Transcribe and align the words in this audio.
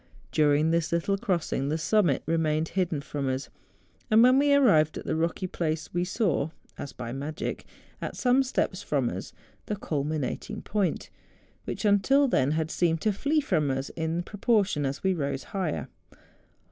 During 0.31 0.71
this 0.71 0.91
little 0.91 1.15
crossing 1.15 1.69
the 1.69 1.77
summit 1.77 2.23
remained 2.25 2.69
hidden 2.69 3.01
from 3.01 3.29
us; 3.29 3.49
and 4.09 4.23
when 4.23 4.39
we 4.39 4.51
arrived 4.51 4.97
at 4.97 5.05
the 5.05 5.15
rocky 5.15 5.45
place 5.45 5.93
we 5.93 6.03
saw, 6.03 6.49
as 6.75 6.91
by 6.91 7.11
magic, 7.13 7.65
at 8.01 8.15
some 8.15 8.41
steps 8.41 8.81
from 8.81 9.09
us, 9.09 9.31
tlie 9.67 9.79
culminating 9.79 10.63
point, 10.63 11.11
which, 11.65 11.85
until 11.85 12.27
then, 12.27 12.53
liad 12.53 12.71
seemed 12.71 13.01
to 13.01 13.13
flee 13.13 13.41
from 13.41 13.69
us 13.69 13.89
in 13.89 14.23
proportion 14.23 14.87
as 14.87 15.03
we 15.03 15.13
rose 15.13 15.43
higher. 15.53 15.87